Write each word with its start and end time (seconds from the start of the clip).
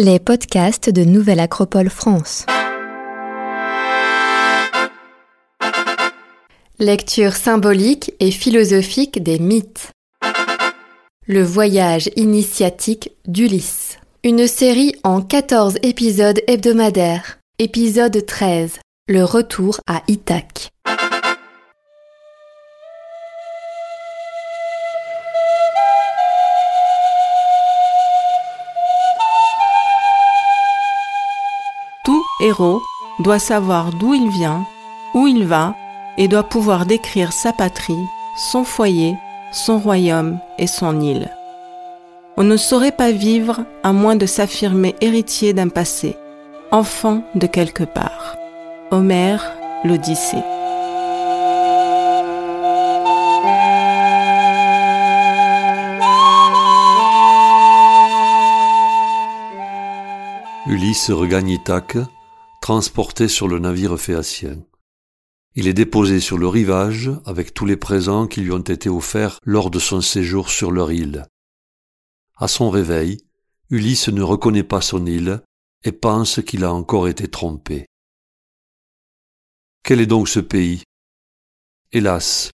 Les 0.00 0.20
podcasts 0.20 0.90
de 0.90 1.02
Nouvelle 1.02 1.40
Acropole 1.40 1.90
France. 1.90 2.46
Lecture 6.78 7.32
symbolique 7.32 8.12
et 8.20 8.30
philosophique 8.30 9.20
des 9.20 9.40
mythes. 9.40 9.90
Le 11.26 11.42
voyage 11.42 12.10
initiatique 12.14 13.10
d'Ulysse. 13.26 13.98
Une 14.22 14.46
série 14.46 14.94
en 15.02 15.20
14 15.20 15.78
épisodes 15.82 16.40
hebdomadaires. 16.46 17.40
Épisode 17.58 18.24
13. 18.24 18.78
Le 19.08 19.24
retour 19.24 19.80
à 19.88 20.04
Ithaque. 20.06 20.70
Héros 32.40 32.82
doit 33.20 33.38
savoir 33.38 33.92
d'où 33.92 34.14
il 34.14 34.30
vient, 34.30 34.66
où 35.14 35.26
il 35.26 35.46
va, 35.46 35.74
et 36.16 36.28
doit 36.28 36.42
pouvoir 36.42 36.86
décrire 36.86 37.32
sa 37.32 37.52
patrie, 37.52 38.04
son 38.36 38.64
foyer, 38.64 39.16
son 39.52 39.78
royaume 39.78 40.38
et 40.58 40.66
son 40.66 41.00
île. 41.00 41.30
On 42.36 42.44
ne 42.44 42.56
saurait 42.56 42.92
pas 42.92 43.10
vivre 43.10 43.64
à 43.82 43.92
moins 43.92 44.16
de 44.16 44.26
s'affirmer 44.26 44.94
héritier 45.00 45.52
d'un 45.52 45.68
passé, 45.68 46.16
enfant 46.70 47.22
de 47.34 47.46
quelque 47.46 47.84
part. 47.84 48.36
Homère, 48.90 49.52
l'Odyssée. 49.84 50.42
Ulysse 60.68 61.10
regagne 61.10 61.50
Ithaque, 61.50 61.96
transporté 62.68 63.28
sur 63.28 63.48
le 63.48 63.58
navire 63.58 63.98
phéacien. 63.98 64.62
Il 65.54 65.68
est 65.68 65.72
déposé 65.72 66.20
sur 66.20 66.36
le 66.36 66.48
rivage 66.48 67.10
avec 67.24 67.54
tous 67.54 67.64
les 67.64 67.78
présents 67.78 68.26
qui 68.26 68.42
lui 68.42 68.52
ont 68.52 68.58
été 68.58 68.90
offerts 68.90 69.38
lors 69.42 69.70
de 69.70 69.78
son 69.78 70.02
séjour 70.02 70.50
sur 70.50 70.70
leur 70.70 70.92
île. 70.92 71.24
À 72.36 72.46
son 72.46 72.68
réveil, 72.68 73.24
Ulysse 73.70 74.10
ne 74.10 74.20
reconnaît 74.20 74.64
pas 74.64 74.82
son 74.82 75.06
île 75.06 75.40
et 75.82 75.92
pense 75.92 76.42
qu'il 76.42 76.62
a 76.62 76.70
encore 76.70 77.08
été 77.08 77.26
trompé. 77.26 77.86
Quel 79.82 80.02
est 80.02 80.06
donc 80.06 80.28
ce 80.28 80.40
pays? 80.40 80.82
Hélas, 81.92 82.50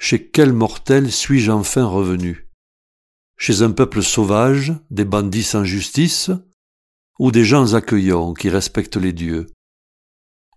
chez 0.00 0.28
quel 0.28 0.52
mortel 0.52 1.12
suis-je 1.12 1.52
enfin 1.52 1.84
revenu? 1.84 2.48
Chez 3.38 3.62
un 3.62 3.70
peuple 3.70 4.02
sauvage, 4.02 4.72
des 4.90 5.04
bandits 5.04 5.44
sans 5.44 5.62
justice, 5.62 6.32
ou 7.18 7.30
des 7.30 7.44
gens 7.44 7.74
accueillants 7.74 8.34
qui 8.34 8.48
respectent 8.48 8.96
les 8.96 9.12
dieux 9.12 9.46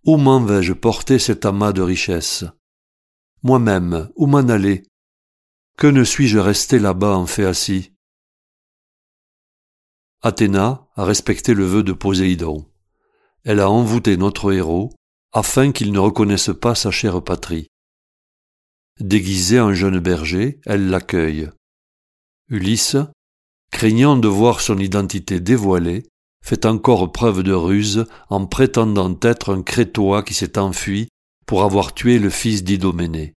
Où 0.06 0.18
m'en 0.18 0.44
vais-je 0.44 0.74
porter 0.74 1.20
cet 1.20 1.46
amas 1.46 1.74
de 1.74 1.82
richesses? 1.82 2.46
Moi-même, 3.44 4.10
où 4.16 4.28
m'en 4.28 4.40
aller? 4.50 4.84
Que 5.78 5.88
ne 5.88 6.04
suis-je 6.04 6.40
resté 6.40 6.80
là-bas 6.80 7.16
en 7.16 7.26
Phéacie 7.26 7.94
Athéna 10.22 10.88
a 10.96 11.06
respecté 11.06 11.54
le 11.54 11.66
vœu 11.66 11.84
de 11.84 11.94
Poséidon. 11.94 12.66
Elle 13.44 13.60
a 13.60 13.70
envoûté 13.70 14.18
notre 14.18 14.52
héros 14.52 14.92
afin 15.34 15.72
qu'il 15.72 15.92
ne 15.92 16.00
reconnaisse 16.00 16.50
pas 16.60 16.74
sa 16.74 16.90
chère 16.90 17.22
patrie. 17.22 17.68
Déguisée 19.00 19.60
en 19.60 19.74
jeune 19.74 20.00
berger, 20.00 20.62
elle 20.66 20.90
l'accueille. 20.90 21.50
Ulysse, 22.48 22.96
craignant 23.70 24.16
de 24.16 24.30
voir 24.30 24.62
son 24.62 24.80
identité 24.80 25.42
dévoilée, 25.42 26.08
fait 26.46 26.68
encore 26.68 27.12
preuve 27.12 27.42
de 27.42 27.54
ruse 27.54 28.06
en 28.30 28.46
prétendant 28.46 29.18
être 29.24 29.52
un 29.52 29.64
Crétois 29.64 30.22
qui 30.22 30.36
s'est 30.36 30.60
enfui 30.60 31.08
pour 31.48 31.64
avoir 31.64 31.96
tué 31.96 32.20
le 32.20 32.30
fils 32.30 32.64
d'Idoménée. 32.64 33.34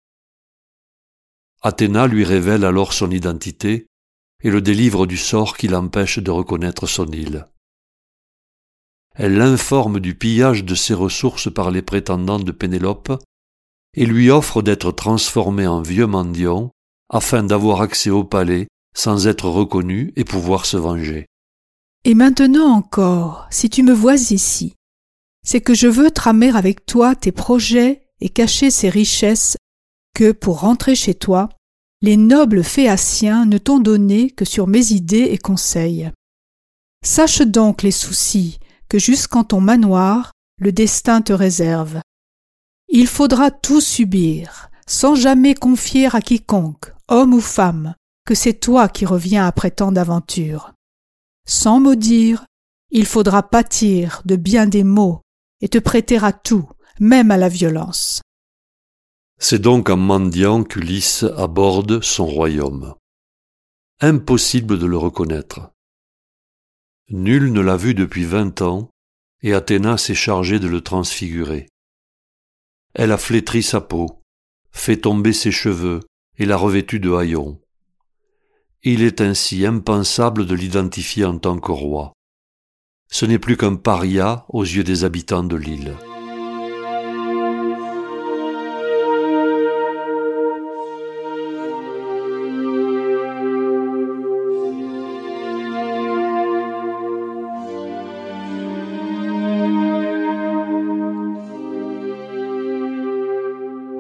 Athéna 1.62 2.08
lui 2.08 2.25
révèle 2.25 2.64
alors 2.64 2.92
son 2.92 3.12
identité 3.12 3.86
et 4.42 4.50
le 4.50 4.60
délivre 4.60 5.06
du 5.06 5.16
sort 5.16 5.56
qui 5.56 5.69
l'empêche 5.69 6.19
de 6.19 6.32
reconnaître 6.32 6.88
son 6.88 7.06
île. 7.06 7.47
Elle 9.14 9.36
l'informe 9.36 10.00
du 10.00 10.16
pillage 10.16 10.64
de 10.64 10.75
ses 10.75 10.94
ressources 10.94 11.53
par 11.53 11.70
les 11.70 11.82
prétendants 11.82 12.41
de 12.41 12.53
Pénélope 12.53 13.22
et 13.94 14.04
lui 14.04 14.30
offre 14.30 14.62
d'être 14.62 14.91
transformé 14.91 15.69
en 15.69 15.80
vieux 15.80 16.09
mendiant 16.09 16.72
afin 17.09 17.44
d'avoir 17.44 17.82
accès 17.82 18.10
au 18.10 18.25
palais 18.25 18.66
sans 18.97 19.28
être 19.28 19.48
reconnu 19.48 20.12
et 20.16 20.25
pouvoir 20.25 20.66
se 20.66 20.76
venger. 20.76 21.26
Et 22.08 22.14
maintenant 22.14 22.68
encore, 22.68 23.48
si 23.50 23.68
tu 23.68 23.82
me 23.82 23.92
vois 23.92 24.14
ici, 24.30 24.74
c'est 25.44 25.60
que 25.60 25.74
je 25.74 25.88
veux 25.88 26.12
tramer 26.12 26.54
avec 26.54 26.86
toi 26.86 27.16
tes 27.16 27.32
projets 27.32 28.06
et 28.20 28.28
cacher 28.28 28.70
ces 28.70 28.88
richesses 28.88 29.56
que, 30.14 30.30
pour 30.30 30.60
rentrer 30.60 30.94
chez 30.94 31.14
toi, 31.14 31.48
les 32.02 32.16
nobles 32.16 32.62
phéaciens 32.62 33.44
ne 33.44 33.58
t'ont 33.58 33.80
donné 33.80 34.30
que 34.30 34.44
sur 34.44 34.68
mes 34.68 34.92
idées 34.92 35.30
et 35.32 35.38
conseils. 35.38 36.12
Sache 37.04 37.42
donc 37.42 37.82
les 37.82 37.90
soucis 37.90 38.60
que 38.88 39.00
jusqu'en 39.00 39.42
ton 39.42 39.60
manoir 39.60 40.30
le 40.60 40.70
destin 40.70 41.22
te 41.22 41.32
réserve. 41.32 42.00
Il 42.88 43.08
faudra 43.08 43.50
tout 43.50 43.80
subir, 43.80 44.70
sans 44.86 45.16
jamais 45.16 45.56
confier 45.56 46.06
à 46.14 46.20
quiconque, 46.20 46.92
homme 47.08 47.34
ou 47.34 47.40
femme, 47.40 47.96
que 48.24 48.36
c'est 48.36 48.60
toi 48.60 48.88
qui 48.88 49.06
reviens 49.06 49.44
après 49.44 49.72
tant 49.72 49.90
d'aventures. 49.90 50.75
Sans 51.46 51.80
maudire, 51.80 52.44
il 52.90 53.06
faudra 53.06 53.42
pâtir 53.48 54.22
de 54.24 54.36
bien 54.36 54.66
des 54.66 54.84
maux 54.84 55.22
et 55.60 55.68
te 55.68 55.78
prêter 55.78 56.18
à 56.22 56.32
tout, 56.32 56.68
même 57.00 57.30
à 57.30 57.36
la 57.36 57.48
violence. 57.48 58.20
C'est 59.38 59.60
donc 59.60 59.88
en 59.88 59.96
mendiant 59.96 60.64
qu'Ulysse 60.64 61.24
aborde 61.36 62.02
son 62.02 62.26
royaume. 62.26 62.94
Impossible 64.00 64.78
de 64.78 64.86
le 64.86 64.96
reconnaître. 64.96 65.72
Nul 67.10 67.52
ne 67.52 67.60
l'a 67.60 67.76
vu 67.76 67.94
depuis 67.94 68.24
vingt 68.24 68.60
ans, 68.62 68.90
et 69.42 69.54
Athéna 69.54 69.98
s'est 69.98 70.14
chargée 70.14 70.58
de 70.58 70.66
le 70.66 70.80
transfigurer. 70.80 71.68
Elle 72.94 73.12
a 73.12 73.18
flétri 73.18 73.62
sa 73.62 73.80
peau, 73.80 74.22
fait 74.72 74.96
tomber 74.96 75.32
ses 75.32 75.52
cheveux 75.52 76.00
et 76.38 76.46
l'a 76.46 76.56
revêtu 76.56 76.98
de 76.98 77.12
haillons. 77.12 77.60
Il 78.88 79.02
est 79.02 79.20
ainsi 79.20 79.66
impensable 79.66 80.47
de 80.47 80.54
l'identifier 80.54 81.24
en 81.24 81.38
tant 81.38 81.58
que 81.58 81.72
roi. 81.72 82.12
Ce 83.10 83.26
n'est 83.26 83.41
plus 83.41 83.56
qu'un 83.56 83.74
paria 83.74 84.47
aux 84.48 84.62
yeux 84.62 84.84
des 84.84 85.02
habitants 85.02 85.42
de 85.42 85.56
l'île. 85.56 85.97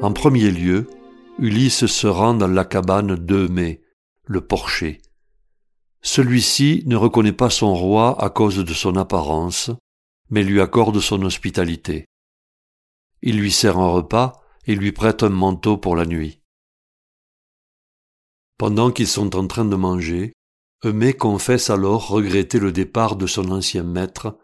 En 0.00 0.12
premier 0.12 0.52
lieu, 0.52 0.86
Ulysse 1.40 1.86
se 1.86 2.06
rend 2.06 2.34
dans 2.34 2.46
la 2.46 2.64
cabane 2.64 3.16
d'Eumée, 3.16 3.80
le 4.26 4.46
porcher. 4.46 5.00
Celui-ci 6.02 6.82
ne 6.86 6.96
reconnaît 6.96 7.32
pas 7.32 7.50
son 7.50 7.74
roi 7.74 8.22
à 8.22 8.30
cause 8.30 8.58
de 8.58 8.74
son 8.74 8.96
apparence, 8.96 9.70
mais 10.30 10.42
lui 10.42 10.60
accorde 10.60 11.00
son 11.00 11.22
hospitalité. 11.22 12.06
Il 13.22 13.38
lui 13.38 13.50
sert 13.50 13.78
un 13.78 13.90
repas 13.90 14.40
et 14.66 14.74
lui 14.74 14.92
prête 14.92 15.22
un 15.22 15.30
manteau 15.30 15.76
pour 15.78 15.96
la 15.96 16.06
nuit. 16.06 16.40
Pendant 18.58 18.90
qu'ils 18.90 19.08
sont 19.08 19.36
en 19.36 19.46
train 19.46 19.64
de 19.64 19.76
manger, 19.76 20.32
Eumée 20.84 21.14
confesse 21.14 21.70
alors 21.70 22.08
regretter 22.08 22.58
le 22.58 22.72
départ 22.72 23.16
de 23.16 23.26
son 23.26 23.50
ancien 23.50 23.82
maître 23.82 24.38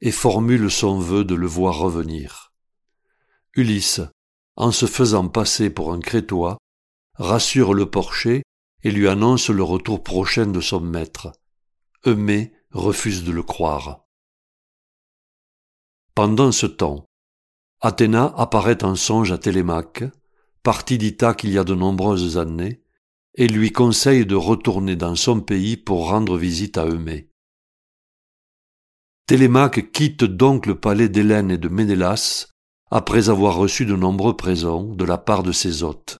et 0.00 0.10
formule 0.10 0.70
son 0.70 0.98
vœu 0.98 1.24
de 1.24 1.34
le 1.34 1.46
voir 1.46 1.78
revenir. 1.78 2.52
Ulysse, 3.54 4.00
en 4.56 4.72
se 4.72 4.86
faisant 4.86 5.28
passer 5.28 5.70
pour 5.70 5.92
un 5.92 6.00
Crétois, 6.00 6.58
rassure 7.14 7.74
le 7.74 7.90
porcher 7.90 8.42
et 8.84 8.90
lui 8.90 9.08
annonce 9.08 9.48
le 9.48 9.62
retour 9.62 10.02
prochain 10.02 10.46
de 10.46 10.60
son 10.60 10.80
maître. 10.80 11.32
Eumée 12.06 12.52
refuse 12.70 13.24
de 13.24 13.32
le 13.32 13.42
croire. 13.42 14.04
Pendant 16.14 16.52
ce 16.52 16.66
temps, 16.66 17.06
Athéna 17.80 18.32
apparaît 18.36 18.84
en 18.84 18.94
songe 18.94 19.32
à 19.32 19.38
Télémaque, 19.38 20.04
parti 20.62 20.98
d'Ithaque 20.98 21.44
il 21.44 21.50
y 21.50 21.58
a 21.58 21.64
de 21.64 21.74
nombreuses 21.74 22.38
années, 22.38 22.82
et 23.36 23.48
lui 23.48 23.72
conseille 23.72 24.26
de 24.26 24.36
retourner 24.36 24.96
dans 24.96 25.16
son 25.16 25.40
pays 25.40 25.76
pour 25.76 26.08
rendre 26.08 26.36
visite 26.36 26.78
à 26.78 26.86
Eumée. 26.86 27.30
Télémaque 29.26 29.90
quitte 29.90 30.24
donc 30.24 30.66
le 30.66 30.78
palais 30.78 31.08
d'Hélène 31.08 31.50
et 31.50 31.58
de 31.58 31.68
Ménélas 31.68 32.48
après 32.90 33.28
avoir 33.28 33.56
reçu 33.56 33.86
de 33.86 33.96
nombreux 33.96 34.36
présents 34.36 34.84
de 34.84 35.04
la 35.04 35.18
part 35.18 35.42
de 35.42 35.50
ses 35.50 35.82
hôtes. 35.82 36.18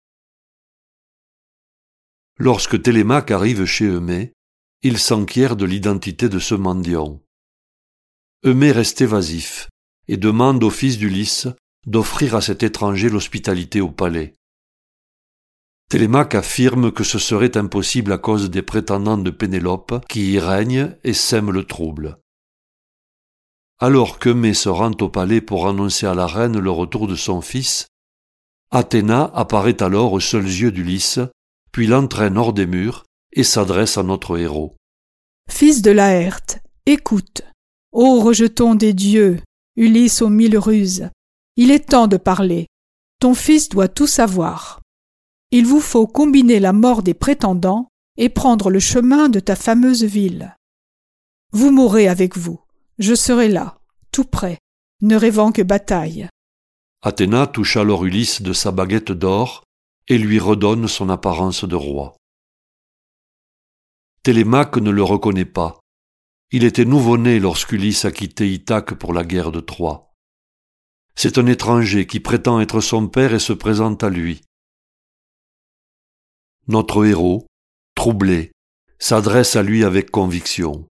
Lorsque 2.38 2.82
Télémaque 2.82 3.30
arrive 3.30 3.64
chez 3.64 3.84
Eumée, 3.84 4.32
il 4.82 4.98
s'enquiert 4.98 5.54
de 5.54 5.64
l'identité 5.64 6.28
de 6.28 6.40
ce 6.40 6.54
mendiant. 6.54 7.20
Eumée 8.44 8.72
reste 8.72 9.00
évasif 9.00 9.68
et 10.08 10.16
demande 10.16 10.62
au 10.64 10.70
fils 10.70 10.98
d'Ulysse 10.98 11.46
d'offrir 11.86 12.34
à 12.34 12.40
cet 12.40 12.62
étranger 12.62 13.08
l'hospitalité 13.08 13.80
au 13.80 13.90
palais. 13.90 14.34
Télémaque 15.88 16.34
affirme 16.34 16.90
que 16.90 17.04
ce 17.04 17.18
serait 17.18 17.56
impossible 17.56 18.12
à 18.12 18.18
cause 18.18 18.50
des 18.50 18.62
prétendants 18.62 19.18
de 19.18 19.30
Pénélope 19.30 20.04
qui 20.08 20.32
y 20.32 20.38
règnent 20.40 20.96
et 21.04 21.12
sèment 21.12 21.52
le 21.52 21.64
trouble. 21.64 22.18
Alors 23.78 24.18
qu'Eumée 24.18 24.54
se 24.54 24.68
rend 24.68 24.92
au 25.00 25.08
palais 25.08 25.40
pour 25.40 25.68
annoncer 25.68 26.06
à 26.06 26.14
la 26.14 26.26
reine 26.26 26.58
le 26.58 26.70
retour 26.70 27.06
de 27.06 27.14
son 27.14 27.40
fils, 27.40 27.86
Athéna 28.70 29.30
apparaît 29.34 29.82
alors 29.82 30.12
aux 30.12 30.20
seuls 30.20 30.46
yeux 30.46 30.72
d'Ulysse, 30.72 31.20
puis 31.74 31.88
l'entraîne 31.88 32.38
hors 32.38 32.52
des 32.52 32.66
murs 32.66 33.04
et 33.32 33.42
s'adresse 33.42 33.98
à 33.98 34.04
notre 34.04 34.38
héros. 34.38 34.76
Fils 35.50 35.82
de 35.82 35.90
Laerte, 35.90 36.60
écoute. 36.86 37.42
Ô 37.90 38.20
rejeton 38.20 38.76
des 38.76 38.92
dieux, 38.92 39.40
Ulysse 39.74 40.22
aux 40.22 40.28
mille 40.28 40.56
ruses, 40.56 41.10
il 41.56 41.72
est 41.72 41.88
temps 41.90 42.06
de 42.06 42.16
parler. 42.16 42.68
Ton 43.18 43.34
fils 43.34 43.68
doit 43.68 43.88
tout 43.88 44.06
savoir. 44.06 44.82
Il 45.50 45.66
vous 45.66 45.80
faut 45.80 46.06
combiner 46.06 46.60
la 46.60 46.72
mort 46.72 47.02
des 47.02 47.12
prétendants 47.12 47.88
et 48.18 48.28
prendre 48.28 48.70
le 48.70 48.78
chemin 48.78 49.28
de 49.28 49.40
ta 49.40 49.56
fameuse 49.56 50.04
ville. 50.04 50.54
Vous 51.52 51.72
mourrez 51.72 52.06
avec 52.06 52.36
vous. 52.36 52.60
Je 53.00 53.16
serai 53.16 53.48
là, 53.48 53.78
tout 54.12 54.24
près, 54.24 54.58
ne 55.02 55.16
rêvant 55.16 55.50
que 55.50 55.62
bataille. 55.62 56.28
Athéna 57.02 57.48
touche 57.48 57.76
alors 57.76 58.04
Ulysse 58.04 58.42
de 58.42 58.52
sa 58.52 58.70
baguette 58.70 59.10
d'or 59.10 59.64
et 60.08 60.18
lui 60.18 60.38
redonne 60.38 60.88
son 60.88 61.08
apparence 61.08 61.64
de 61.64 61.76
roi. 61.76 62.16
Télémaque 64.22 64.76
ne 64.76 64.90
le 64.90 65.02
reconnaît 65.02 65.44
pas. 65.44 65.78
Il 66.50 66.64
était 66.64 66.84
nouveau-né 66.84 67.40
lorsqu'Ulysse 67.40 68.04
a 68.04 68.12
quitté 68.12 68.50
Ithaque 68.50 68.94
pour 68.94 69.12
la 69.12 69.24
guerre 69.24 69.52
de 69.52 69.60
Troie. 69.60 70.12
C'est 71.16 71.38
un 71.38 71.46
étranger 71.46 72.06
qui 72.06 72.20
prétend 72.20 72.60
être 72.60 72.80
son 72.80 73.08
père 73.08 73.34
et 73.34 73.38
se 73.38 73.52
présente 73.52 74.02
à 74.02 74.10
lui. 74.10 74.42
Notre 76.66 77.04
héros, 77.04 77.46
troublé, 77.94 78.52
s'adresse 78.98 79.56
à 79.56 79.62
lui 79.62 79.84
avec 79.84 80.10
conviction. 80.10 80.86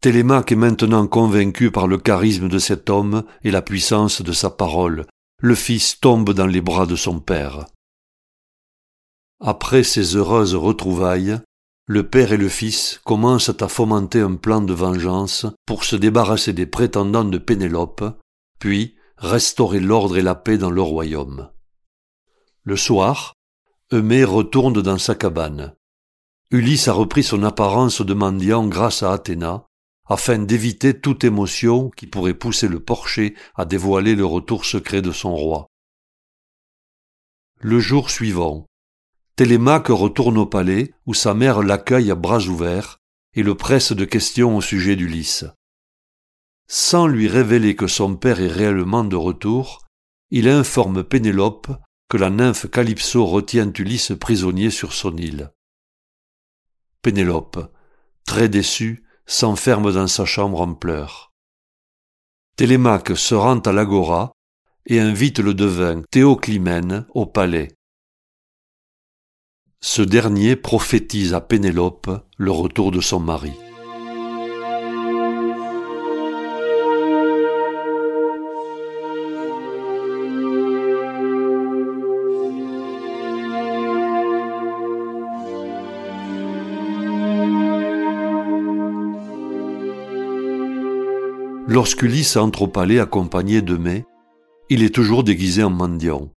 Télémaque 0.00 0.50
est 0.50 0.56
maintenant 0.56 1.06
convaincu 1.06 1.70
par 1.70 1.86
le 1.86 1.96
charisme 1.96 2.48
de 2.48 2.58
cet 2.58 2.90
homme 2.90 3.24
et 3.44 3.52
la 3.52 3.62
puissance 3.62 4.20
de 4.20 4.32
sa 4.32 4.50
parole. 4.50 5.06
Le 5.40 5.54
fils 5.54 6.00
tombe 6.00 6.32
dans 6.32 6.46
les 6.46 6.60
bras 6.60 6.86
de 6.86 6.96
son 6.96 7.20
père. 7.20 7.66
Après 9.44 9.82
ces 9.82 10.14
heureuses 10.14 10.54
retrouvailles, 10.54 11.40
le 11.86 12.08
père 12.08 12.32
et 12.32 12.36
le 12.36 12.48
fils 12.48 13.00
commencent 13.04 13.50
à 13.60 13.66
fomenter 13.66 14.20
un 14.20 14.36
plan 14.36 14.60
de 14.62 14.72
vengeance 14.72 15.46
pour 15.66 15.82
se 15.82 15.96
débarrasser 15.96 16.52
des 16.52 16.66
prétendants 16.66 17.24
de 17.24 17.38
Pénélope, 17.38 18.04
puis 18.60 18.94
restaurer 19.16 19.80
l'ordre 19.80 20.16
et 20.16 20.22
la 20.22 20.36
paix 20.36 20.58
dans 20.58 20.70
le 20.70 20.80
royaume. 20.80 21.50
Le 22.62 22.76
soir, 22.76 23.34
Eumée 23.92 24.22
retourne 24.22 24.80
dans 24.80 24.98
sa 24.98 25.16
cabane. 25.16 25.74
Ulysse 26.52 26.86
a 26.86 26.92
repris 26.92 27.24
son 27.24 27.42
apparence 27.42 28.00
de 28.00 28.14
mendiant 28.14 28.68
grâce 28.68 29.02
à 29.02 29.12
Athéna, 29.12 29.66
afin 30.06 30.38
d'éviter 30.38 31.00
toute 31.00 31.24
émotion 31.24 31.90
qui 31.90 32.06
pourrait 32.06 32.34
pousser 32.34 32.68
le 32.68 32.78
porcher 32.78 33.34
à 33.56 33.64
dévoiler 33.64 34.14
le 34.14 34.24
retour 34.24 34.64
secret 34.66 35.02
de 35.02 35.10
son 35.10 35.34
roi. 35.34 35.66
Le 37.58 37.80
jour 37.80 38.08
suivant, 38.08 38.66
Télémaque 39.42 39.88
retourne 39.88 40.38
au 40.38 40.46
palais 40.46 40.94
où 41.04 41.14
sa 41.14 41.34
mère 41.34 41.64
l'accueille 41.64 42.12
à 42.12 42.14
bras 42.14 42.44
ouverts 42.46 42.98
et 43.34 43.42
le 43.42 43.56
presse 43.56 43.90
de 43.90 44.04
questions 44.04 44.56
au 44.56 44.60
sujet 44.60 44.94
d'Ulysse. 44.94 45.44
Sans 46.68 47.08
lui 47.08 47.26
révéler 47.26 47.74
que 47.74 47.88
son 47.88 48.14
père 48.14 48.40
est 48.40 48.46
réellement 48.46 49.02
de 49.02 49.16
retour, 49.16 49.80
il 50.30 50.48
informe 50.48 51.02
Pénélope 51.02 51.72
que 52.08 52.16
la 52.16 52.30
nymphe 52.30 52.70
Calypso 52.70 53.26
retient 53.26 53.72
Ulysse 53.76 54.12
prisonnier 54.12 54.70
sur 54.70 54.92
son 54.92 55.16
île. 55.16 55.50
Pénélope, 57.02 57.68
très 58.24 58.48
déçue, 58.48 59.02
s'enferme 59.26 59.92
dans 59.92 60.06
sa 60.06 60.24
chambre 60.24 60.60
en 60.60 60.72
pleurs. 60.72 61.32
Télémaque 62.54 63.16
se 63.16 63.34
rend 63.34 63.58
à 63.58 63.72
l'agora 63.72 64.30
et 64.86 65.00
invite 65.00 65.40
le 65.40 65.52
devin 65.52 66.02
Théoclymène 66.12 67.06
au 67.12 67.26
palais. 67.26 67.74
Ce 69.84 70.00
dernier 70.00 70.54
prophétise 70.54 71.34
à 71.34 71.40
Pénélope 71.40 72.08
le 72.36 72.52
retour 72.52 72.92
de 72.92 73.00
son 73.00 73.18
mari. 73.18 73.50
Lorsqu'Ulysse 91.66 92.36
entre 92.36 92.62
au 92.62 92.68
palais 92.68 93.00
accompagné 93.00 93.62
de 93.62 93.76
mai, 93.76 94.04
il 94.70 94.84
est 94.84 94.94
toujours 94.94 95.24
déguisé 95.24 95.64
en 95.64 95.70
mendiant. 95.70 96.30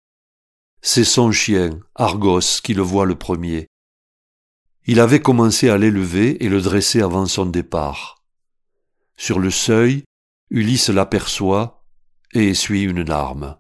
C'est 0.87 1.05
son 1.05 1.33
chien, 1.33 1.81
Argos, 1.95 2.61
qui 2.63 2.75
le 2.75 2.83
voit 2.83 3.07
le 3.07 3.15
premier. 3.15 3.69
Il 4.85 5.01
avait 5.01 5.23
commencé 5.23 5.71
à 5.71 5.79
l'élever 5.79 6.45
et 6.45 6.51
le 6.51 6.61
dresser 6.61 7.01
avant 7.01 7.25
son 7.25 7.47
départ. 7.47 8.23
Sur 9.17 9.39
le 9.39 9.51
seuil, 9.51 10.05
Ulysse 10.51 10.91
l'aperçoit 10.91 11.83
et 12.35 12.51
essuie 12.51 12.83
une 12.83 13.01
larme. 13.01 13.57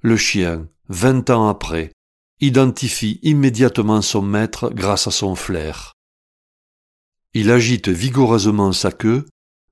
Le 0.00 0.16
chien, 0.16 0.68
vingt 0.88 1.30
ans 1.30 1.48
après, 1.48 1.92
identifie 2.40 3.20
immédiatement 3.22 4.02
son 4.02 4.22
maître 4.22 4.70
grâce 4.70 5.06
à 5.06 5.12
son 5.12 5.36
flair. 5.36 5.92
Il 7.34 7.52
agite 7.52 7.88
vigoureusement 7.88 8.72
sa 8.72 8.90
queue 8.90 9.26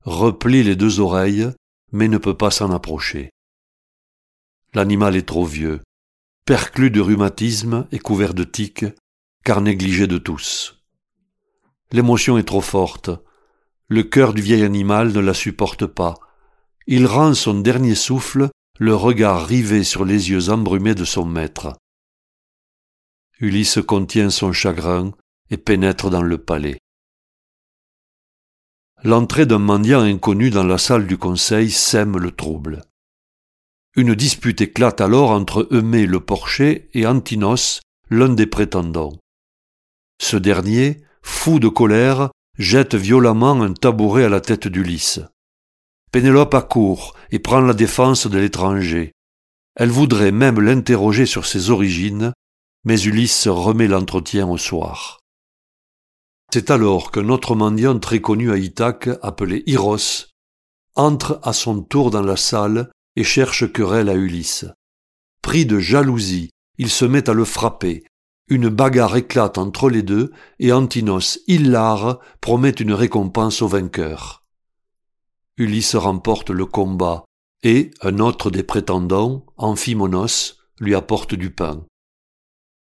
replie 0.05 0.63
les 0.63 0.77
deux 0.77 1.01
oreilles, 1.01 1.51
mais 1.91 2.07
ne 2.07 2.17
peut 2.17 2.37
pas 2.37 2.53
s'en 2.53 2.71
approcher. 2.71 3.31
L'animal 4.73 5.17
est 5.17 5.27
trop 5.27 5.45
vieux, 5.45 5.83
perclus 6.49 6.91
de 6.91 7.03
rhumatisme 7.03 7.87
et 7.93 7.99
couvert 7.99 8.33
de 8.33 8.43
tiques, 8.43 8.87
car 9.45 9.61
négligé 9.61 10.07
de 10.07 10.17
tous. 10.17 10.83
L'émotion 11.93 12.39
est 12.39 12.45
trop 12.45 12.63
forte. 12.63 13.11
Le 13.89 14.03
cœur 14.03 14.33
du 14.33 14.41
vieil 14.41 14.63
animal 14.63 15.13
ne 15.13 15.21
la 15.21 15.35
supporte 15.35 15.85
pas. 15.85 16.15
Il 16.87 17.05
rend 17.05 17.35
son 17.35 17.61
dernier 17.61 17.95
souffle, 17.95 18.49
le 18.79 18.95
regard 18.95 19.47
rivé 19.47 19.85
sur 19.85 20.07
les 20.07 20.31
yeux 20.31 20.49
embrumés 20.49 20.95
de 20.95 21.05
son 21.05 21.27
maître. 21.27 21.77
Ulysse 23.41 23.81
contient 23.87 24.31
son 24.31 24.55
chagrin 24.55 25.13
et 25.51 25.59
pénètre 25.59 26.09
dans 26.09 26.23
le 26.23 26.39
palais. 26.39 26.79
L'entrée 29.05 29.45
d'un 29.45 29.59
mendiant 29.59 30.01
inconnu 30.01 30.49
dans 30.49 30.65
la 30.65 30.79
salle 30.79 31.07
du 31.07 31.19
conseil 31.19 31.71
sème 31.71 32.17
le 32.17 32.31
trouble. 32.31 32.81
Une 33.97 34.15
dispute 34.15 34.61
éclate 34.61 35.01
alors 35.01 35.31
entre 35.31 35.67
Eumée 35.73 36.07
le 36.07 36.21
porcher 36.21 36.91
et 36.95 37.07
Antinos, 37.07 37.81
l'un 38.11 38.29
des 38.29 38.47
prétendants. 38.47 39.19
Ce 40.21 40.37
dernier, 40.37 41.03
fou 41.23 41.59
de 41.59 41.69
colère, 41.69 42.31
jette 42.59 42.95
violemment 42.95 43.63
un 43.63 43.73
tabouret 43.73 44.25
à 44.25 44.29
la 44.29 44.41
tête 44.41 44.69
d'Ulysse. 44.69 45.21
Pénélope 46.13 46.55
accourt 46.55 47.15
et 47.31 47.39
prend 47.39 47.61
la 47.61 47.75
défense 47.75 48.27
de 48.27 48.39
l'étranger. 48.39 49.13
Elle 49.77 49.91
voudrait 49.91 50.33
même 50.33 50.61
l'interroger 50.61 51.27
sur 51.27 51.47
ses 51.47 51.71
origines, 51.71 52.33
mais 52.85 53.01
Ulysse 53.03 53.49
remet 53.49 53.87
l'entretien 53.87 54.49
au 54.49 54.59
soir. 54.59 55.21
C'est 56.53 56.71
alors 56.71 57.11
qu'un 57.11 57.29
autre 57.29 57.55
mendiant 57.55 57.99
très 57.99 58.21
connu 58.21 58.51
à 58.51 58.57
Ithaque, 58.57 59.11
appelé 59.23 59.63
Iros, 59.67 60.27
entre 60.95 61.39
à 61.43 61.53
son 61.53 61.83
tour 61.83 62.11
dans 62.11 62.23
la 62.23 62.37
salle 62.37 62.91
et 63.19 63.25
cherche 63.25 63.73
querelle 63.73 64.11
à 64.11 64.15
Ulysse. 64.15 64.65
Pris 65.43 65.67
de 65.67 65.81
jalousie, 65.81 66.51
il 66.79 66.89
se 66.89 67.05
met 67.05 67.29
à 67.29 67.33
le 67.33 67.45
frapper. 67.45 68.05
Une 68.47 68.69
bagarre 68.69 69.17
éclate 69.17 69.59
entre 69.59 69.91
les 69.91 70.05
deux 70.05 70.31
et 70.61 70.73
Antinos, 70.73 71.41
hilar, 71.49 72.21
promet 72.41 72.71
une 72.71 72.93
récompense 72.93 73.61
au 73.61 73.67
vainqueur. 73.67 74.45
Ulysse 75.57 75.97
remporte 75.97 76.51
le 76.51 76.65
combat 76.65 77.25
et 77.65 77.91
un 78.03 78.21
autre 78.21 78.53
des 78.53 78.63
prétendants, 78.63 79.45
Amphimonos, 79.57 80.61
lui 80.79 80.95
apporte 80.95 81.35
du 81.35 81.51
pain. 81.51 81.85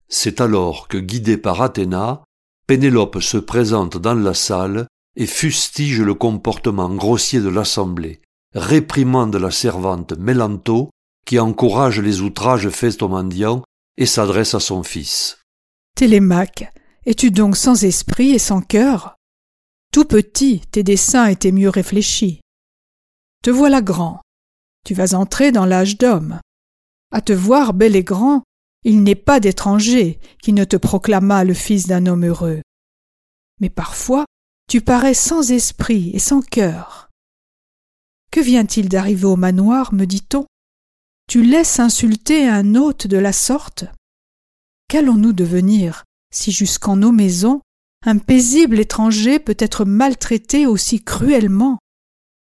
C'est 0.09 0.41
alors 0.41 0.89
que, 0.89 0.97
guidé 0.97 1.37
par 1.37 1.61
Athéna, 1.61 2.25
Pénélope 2.67 3.21
se 3.21 3.37
présente 3.37 3.95
dans 3.97 4.15
la 4.15 4.33
salle 4.33 4.87
et 5.15 5.27
fustige 5.27 6.01
le 6.01 6.13
comportement 6.13 6.93
grossier 6.93 7.39
de 7.39 7.47
l'assemblée, 7.47 8.19
réprimande 8.55 9.35
la 9.35 9.51
servante 9.51 10.13
Mélanto 10.13 10.89
qui 11.25 11.39
encourage 11.39 11.99
les 11.99 12.21
outrages 12.21 12.69
faits 12.69 13.01
aux 13.01 13.09
mendiants 13.09 13.63
et 13.97 14.05
s'adresse 14.05 14.55
à 14.55 14.59
son 14.59 14.83
fils. 14.83 15.41
Télémaque, 15.95 16.71
es-tu 17.05 17.31
donc 17.31 17.57
sans 17.57 17.83
esprit 17.83 18.31
et 18.31 18.39
sans 18.39 18.61
cœur? 18.61 19.15
Tout 19.91 20.05
petit, 20.05 20.61
tes 20.71 20.83
desseins 20.83 21.27
étaient 21.27 21.51
mieux 21.51 21.69
réfléchis. 21.69 22.41
te 23.43 23.49
voilà 23.49 23.81
grand. 23.81 24.21
Tu 24.85 24.93
vas 24.93 25.15
entrer 25.15 25.51
dans 25.51 25.65
l'âge 25.65 25.97
d'homme. 25.97 26.39
À 27.11 27.21
te 27.21 27.33
voir 27.33 27.73
bel 27.73 27.95
et 27.95 28.03
grand, 28.03 28.43
il 28.83 29.03
n'est 29.03 29.15
pas 29.15 29.39
d'étranger 29.39 30.19
qui 30.41 30.53
ne 30.53 30.63
te 30.63 30.77
proclama 30.77 31.43
le 31.43 31.53
fils 31.53 31.87
d'un 31.87 32.05
homme 32.05 32.25
heureux. 32.25 32.61
Mais 33.59 33.69
parfois, 33.69 34.25
tu 34.69 34.81
parais 34.81 35.13
sans 35.13 35.51
esprit 35.51 36.11
et 36.13 36.19
sans 36.19 36.41
cœur. 36.41 37.04
Que 38.35 38.41
vient-il 38.41 38.89
d'arriver 38.89 39.27
au 39.27 39.37
manoir, 39.37 39.93
me 39.93 40.03
dit-on. 40.03 40.45
Tu 41.29 41.41
laisses 41.41 41.79
insulter 41.79 42.45
un 42.49 42.75
hôte 42.75 43.07
de 43.07 43.15
la 43.15 43.31
sorte. 43.31 43.85
Qu'allons-nous 44.89 45.31
devenir 45.31 46.03
si 46.33 46.51
jusqu'en 46.51 46.97
nos 46.97 47.13
maisons 47.13 47.61
un 48.05 48.17
paisible 48.17 48.77
étranger 48.81 49.39
peut 49.39 49.55
être 49.57 49.85
maltraité 49.85 50.65
aussi 50.67 51.01
cruellement? 51.01 51.79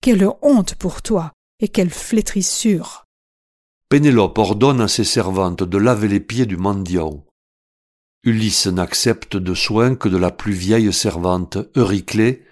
Quelle 0.00 0.26
honte 0.41 0.75
pour 0.75 1.03
toi 1.03 1.33
et 1.61 1.69
quelle 1.69 1.91
flétrissure. 1.91 3.05
Pénélope 3.91 4.38
ordonne 4.38 4.81
à 4.81 4.88
ses 4.88 5.05
servantes 5.05 5.64
de 5.64 5.76
laver 5.76 6.09
les 6.09 6.21
pieds 6.21 6.47
du 6.47 6.57
mendiant. 6.57 7.26
Ulysse 8.23 8.69
n'accepte 8.69 9.37
de 9.37 9.53
soin 9.53 9.97
que 9.97 10.09
de 10.09 10.17
la 10.17 10.31
plus 10.31 10.55
vieille 10.55 10.95
servante, 10.95 11.59
Euryclée, 11.76 12.43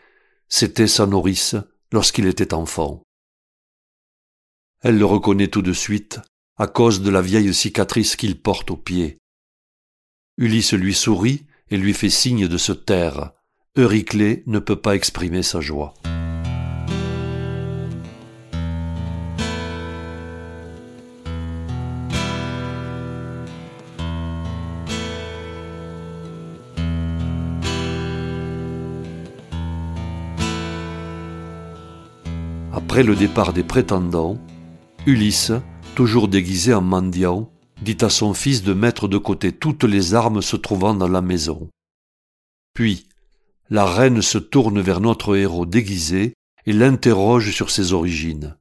c'était 0.50 0.86
sa 0.86 1.06
nourrice 1.06 1.56
lorsqu'il 1.92 2.26
était 2.26 2.52
enfant. 2.52 3.02
Elle 4.84 4.98
le 4.98 5.04
reconnaît 5.04 5.46
tout 5.46 5.62
de 5.62 5.72
suite 5.72 6.20
à 6.56 6.66
cause 6.66 7.02
de 7.02 7.10
la 7.10 7.22
vieille 7.22 7.54
cicatrice 7.54 8.16
qu'il 8.16 8.40
porte 8.40 8.72
au 8.72 8.76
pied. 8.76 9.18
Ulysse 10.38 10.72
lui 10.72 10.92
sourit 10.92 11.46
et 11.70 11.76
lui 11.76 11.94
fait 11.94 12.10
signe 12.10 12.48
de 12.48 12.58
se 12.58 12.72
taire. 12.72 13.30
Euryclée 13.78 14.42
ne 14.46 14.58
peut 14.58 14.76
pas 14.76 14.96
exprimer 14.96 15.44
sa 15.44 15.60
joie. 15.60 15.94
Après 32.72 33.04
le 33.04 33.14
départ 33.14 33.52
des 33.52 33.62
prétendants, 33.62 34.38
Ulysse, 35.04 35.50
toujours 35.96 36.28
déguisé 36.28 36.72
en 36.72 36.80
mendiant, 36.80 37.52
dit 37.82 37.96
à 38.02 38.08
son 38.08 38.34
fils 38.34 38.62
de 38.62 38.72
mettre 38.72 39.08
de 39.08 39.18
côté 39.18 39.50
toutes 39.50 39.82
les 39.82 40.14
armes 40.14 40.42
se 40.42 40.54
trouvant 40.54 40.94
dans 40.94 41.08
la 41.08 41.22
maison. 41.22 41.68
Puis, 42.72 43.08
la 43.68 43.84
reine 43.84 44.22
se 44.22 44.38
tourne 44.38 44.80
vers 44.80 45.00
notre 45.00 45.36
héros 45.36 45.66
déguisé 45.66 46.34
et 46.66 46.72
l'interroge 46.72 47.50
sur 47.50 47.70
ses 47.70 47.92
origines. 47.92 48.56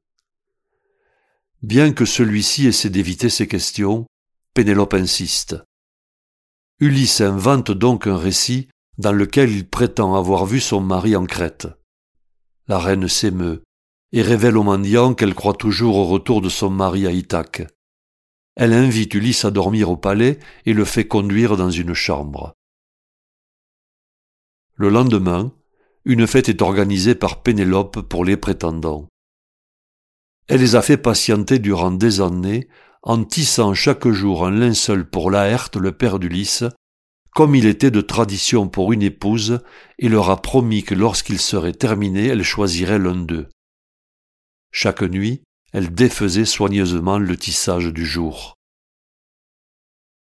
Bien 1.62 1.94
que 1.94 2.06
celui-ci 2.06 2.66
essaie 2.66 2.90
d'éviter 2.90 3.30
ces 3.30 3.48
questions, 3.48 4.08
Pénélope 4.56 4.96
insiste. 4.96 5.58
Ulysse 6.80 7.22
invente 7.22 7.70
donc 7.70 8.08
un 8.08 8.18
récit 8.18 8.68
dans 8.98 9.14
lequel 9.14 9.52
il 9.52 9.70
prétend 9.70 10.16
avoir 10.16 10.48
vu 10.48 10.60
son 10.60 10.82
mari 10.82 11.16
en 11.16 11.26
Crète. 11.28 11.68
La 12.68 12.80
reine 12.80 13.08
s'émeut 13.08 13.62
et 14.14 14.22
révèle 14.22 14.58
au 14.58 14.64
mendiant 14.64 15.14
qu'elle 15.14 15.36
croit 15.36 15.54
toujours 15.54 15.98
au 15.98 16.06
retour 16.06 16.42
de 16.42 16.50
son 16.50 16.70
mari 16.70 17.08
à 17.08 17.12
Ithaque. 17.12 17.64
Elle 18.56 18.74
invite 18.74 19.14
Ulysse 19.14 19.46
à 19.46 19.52
dormir 19.52 19.90
au 19.90 19.98
palais 19.98 20.40
et 20.66 20.74
le 20.74 20.86
fait 20.86 21.08
conduire 21.08 21.56
dans 21.56 21.72
une 21.72 21.94
chambre. 21.94 22.54
Le 24.76 24.90
lendemain, 24.90 25.54
une 26.06 26.28
fête 26.28 26.50
est 26.50 26.62
organisée 26.62 27.16
par 27.16 27.44
Pénélope 27.44 28.02
pour 28.02 28.26
les 28.26 28.38
prétendants. 28.38 29.08
Elle 30.48 30.60
les 30.60 30.76
a 30.76 30.82
fait 30.82 30.98
patienter 30.98 31.60
durant 31.60 31.92
des 31.92 32.20
années 32.20 32.68
en 33.04 33.24
tissant 33.24 33.74
chaque 33.74 34.08
jour 34.08 34.46
un 34.46 34.52
linceul 34.52 35.10
pour 35.10 35.32
Laerte, 35.32 35.78
le 35.78 35.92
père 35.92 36.20
d'Ulysse, 36.20 36.66
comme 37.34 37.56
il 37.56 37.66
était 37.66 37.92
de 37.92 38.02
tradition 38.02 38.68
pour 38.68 38.92
une 38.92 39.02
épouse, 39.02 39.62
et 40.00 40.10
leur 40.10 40.30
a 40.30 40.42
promis 40.42 40.84
que 40.84 40.94
lorsqu'il 40.94 41.40
serait 41.40 41.74
terminé, 41.74 42.28
elle 42.28 42.44
choisirait 42.44 43.00
l'un 43.00 43.16
d'eux. 43.16 43.48
Chaque 44.72 45.02
nuit, 45.02 45.42
elle 45.74 45.94
défaisait 45.94 46.46
soigneusement 46.46 47.18
le 47.18 47.38
tissage 47.38 47.88
du 47.88 48.06
jour. 48.06 48.56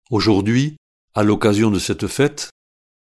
Aujourd'hui, 0.10 0.78
à 1.16 1.24
l'occasion 1.24 1.72
de 1.72 1.80
cette 1.80 2.08
fête, 2.08 2.50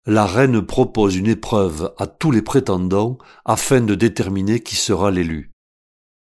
la 0.06 0.26
reine 0.26 0.62
propose 0.62 1.16
une 1.16 1.28
épreuve 1.28 1.94
à 1.98 2.06
tous 2.06 2.30
les 2.30 2.42
prétendants 2.42 3.18
afin 3.44 3.80
de 3.80 3.94
déterminer 3.94 4.60
qui 4.60 4.76
sera 4.76 5.10
l'élu. 5.10 5.50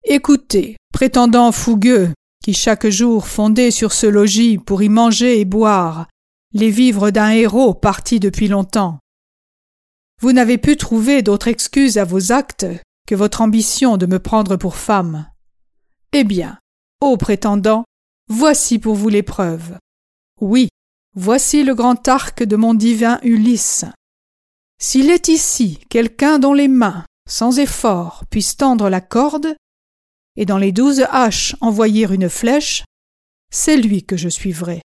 Écoutez, 0.05 0.77
prétendants 0.93 1.53
fougueux, 1.53 2.13
qui 2.43 2.55
chaque 2.55 2.89
jour 2.89 3.27
fondez 3.27 3.71
sur 3.71 3.93
ce 3.93 4.07
logis 4.07 4.59
pour 4.59 4.83
y 4.83 4.89
manger 4.89 5.41
et 5.41 5.45
boire, 5.45 6.07
les 6.53 6.71
vivres 6.71 7.11
d'un 7.11 7.31
héros 7.31 7.75
parti 7.75 8.21
depuis 8.21 8.49
longtemps. 8.49 8.99
Vous 10.21 10.33
n'avez 10.33 10.59
pu 10.59 10.77
trouver 10.77 11.23
d'autre 11.23 11.49
excuse 11.49 11.99
à 11.99 12.05
vos 12.05 12.33
actes 12.33 12.67
que 13.09 13.15
votre 13.15 13.41
ambition 13.41 13.97
de 13.97 14.05
me 14.05 14.19
prendre 14.19 14.57
pour 14.57 14.77
femme. 14.77 15.31
Eh 16.13 16.25
bien, 16.25 16.59
ô 17.01 17.17
prétendant, 17.17 17.85
voici 18.29 18.79
pour 18.79 18.97
vous 18.97 19.09
l'épreuve. 19.09 19.79
Oui, 20.43 20.69
voici 21.15 21.65
le 21.65 21.75
grand 21.75 22.07
arc 22.07 22.43
de 22.43 22.55
mon 22.55 22.75
divin 22.75 23.19
Ulysse. 23.23 23.87
S'il 24.79 25.09
est 25.09 25.29
ici 25.29 25.81
quelqu'un 25.89 26.39
dont 26.39 26.53
les 26.53 26.69
mains, 26.69 27.07
sans 27.27 27.59
effort, 27.59 28.25
puissent 28.29 28.59
tendre 28.59 28.91
la 28.91 29.01
corde, 29.01 29.57
et 30.37 30.45
dans 30.45 30.59
les 30.59 30.71
douze 30.71 31.07
haches 31.11 31.57
envoyer 31.63 32.07
une 32.13 32.29
flèche, 32.29 32.85
c'est 33.51 33.79
lui 33.79 34.05
que 34.05 34.19
je 34.19 34.29
suivrai, 34.29 34.83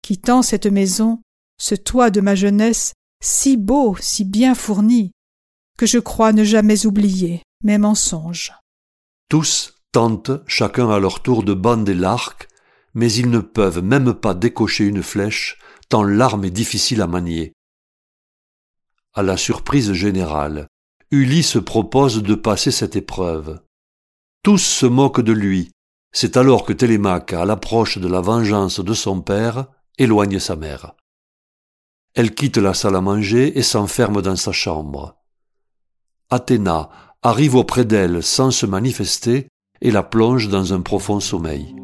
quittant 0.00 0.42
cette 0.42 0.66
maison, 0.66 1.22
ce 1.58 1.74
toit 1.74 2.10
de 2.10 2.20
ma 2.20 2.36
jeunesse, 2.36 2.92
si 3.20 3.56
beau, 3.56 3.96
si 3.98 4.24
bien 4.24 4.54
fourni, 4.54 5.10
que 5.76 5.86
je 5.86 5.98
crois 5.98 6.32
ne 6.32 6.44
jamais 6.44 6.86
oublier 6.86 7.42
mes 7.64 7.78
mensonges. 7.78 8.52
Tous 9.28 9.74
tentent, 9.90 10.32
chacun 10.46 10.90
à 10.90 10.98
leur 10.98 11.22
tour, 11.22 11.42
de 11.42 11.54
bander 11.54 11.94
l'arc, 11.94 12.48
mais 12.92 13.12
ils 13.12 13.30
ne 13.30 13.40
peuvent 13.40 13.82
même 13.82 14.12
pas 14.14 14.34
décocher 14.34 14.84
une 14.84 15.02
flèche, 15.02 15.58
tant 15.88 16.04
l'arme 16.04 16.44
est 16.44 16.50
difficile 16.50 17.00
à 17.00 17.06
manier. 17.06 17.52
À 19.14 19.22
la 19.22 19.36
surprise 19.36 19.92
générale, 19.92 20.68
Ulysse 21.10 21.58
propose 21.64 22.22
de 22.22 22.34
passer 22.34 22.70
cette 22.70 22.96
épreuve. 22.96 23.60
Tous 24.42 24.58
se 24.58 24.86
moquent 24.86 25.22
de 25.22 25.32
lui. 25.32 25.70
C'est 26.12 26.36
alors 26.36 26.64
que 26.64 26.72
Télémaque, 26.72 27.32
à 27.32 27.44
l'approche 27.44 27.98
de 27.98 28.08
la 28.08 28.20
vengeance 28.20 28.80
de 28.80 28.94
son 28.94 29.20
père, 29.20 29.66
éloigne 29.96 30.38
sa 30.38 30.54
mère. 30.54 30.94
Elle 32.14 32.34
quitte 32.34 32.58
la 32.58 32.74
salle 32.74 32.96
à 32.96 33.00
manger 33.00 33.58
et 33.58 33.62
s'enferme 33.62 34.22
dans 34.22 34.36
sa 34.36 34.52
chambre. 34.52 35.16
Athéna 36.30 36.90
arrive 37.26 37.54
auprès 37.54 37.86
d'elle 37.86 38.22
sans 38.22 38.50
se 38.50 38.66
manifester 38.66 39.48
et 39.80 39.90
la 39.90 40.02
plonge 40.02 40.50
dans 40.50 40.74
un 40.74 40.82
profond 40.82 41.20
sommeil. 41.20 41.74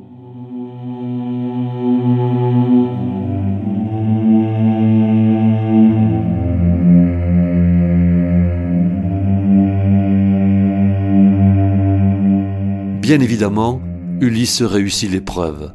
Bien 13.01 13.21
évidemment, 13.21 13.81
Ulysse 14.21 14.61
réussit 14.61 15.11
l'épreuve. 15.11 15.73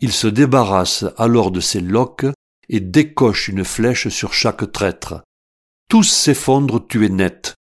Il 0.00 0.12
se 0.12 0.28
débarrasse 0.28 1.04
alors 1.18 1.50
de 1.50 1.60
ses 1.60 1.80
loques 1.80 2.26
et 2.68 2.78
décoche 2.78 3.48
une 3.48 3.64
flèche 3.64 4.06
sur 4.08 4.32
chaque 4.32 4.70
traître. 4.70 5.24
Tous 5.90 6.04
s'effondrent 6.04 6.86
tués 6.86 7.08
net. 7.08 7.54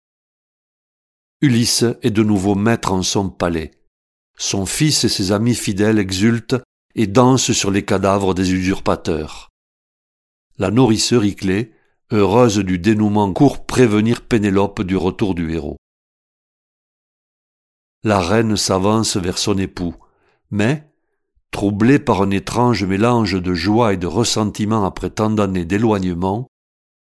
Ulysse 1.43 1.83
est 2.03 2.11
de 2.11 2.23
nouveau 2.23 2.55
maître 2.55 2.93
en 2.93 3.03
son 3.03 3.29
palais. 3.29 3.71
Son 4.37 4.65
fils 4.65 5.03
et 5.03 5.09
ses 5.09 5.33
amis 5.33 5.55
fidèles 5.55 5.99
exultent 5.99 6.55
et 6.95 7.05
dansent 7.05 7.51
sur 7.51 7.69
les 7.69 7.83
cadavres 7.83 8.33
des 8.33 8.53
usurpateurs. 8.53 9.49
La 10.57 10.71
nourrice 10.71 11.11
Euryclée, 11.11 11.73
heureuse 12.11 12.59
du 12.59 12.79
dénouement, 12.79 13.33
court 13.33 13.65
prévenir 13.65 14.21
Pénélope 14.21 14.83
du 14.83 14.95
retour 14.95 15.35
du 15.35 15.51
héros. 15.51 15.75
La 18.05 18.21
reine 18.21 18.55
s'avance 18.55 19.17
vers 19.17 19.37
son 19.37 19.57
époux, 19.57 19.95
mais, 20.49 20.89
troublée 21.51 21.99
par 21.99 22.21
un 22.21 22.31
étrange 22.31 22.85
mélange 22.85 23.33
de 23.33 23.53
joie 23.53 23.91
et 23.91 23.97
de 23.97 24.07
ressentiment 24.07 24.85
après 24.85 25.09
tant 25.09 25.29
d'années 25.29 25.65
d'éloignement, 25.65 26.47